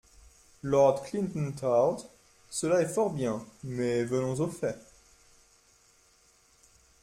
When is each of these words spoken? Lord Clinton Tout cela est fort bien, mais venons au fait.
Lord 0.63 1.03
Clinton 1.05 1.51
Tout 1.55 2.03
cela 2.49 2.81
est 2.81 2.87
fort 2.87 3.11
bien, 3.11 3.45
mais 3.63 4.03
venons 4.03 4.33
au 4.39 4.47
fait. 4.47 4.79